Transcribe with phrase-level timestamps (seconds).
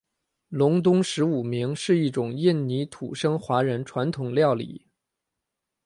[0.49, 4.87] 隆东十五暝是一种印尼土生华人传统料理。